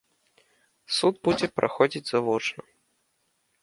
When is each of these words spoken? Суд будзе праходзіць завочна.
Суд 0.95 1.15
будзе 1.29 1.47
праходзіць 1.61 2.07
завочна. 2.15 2.63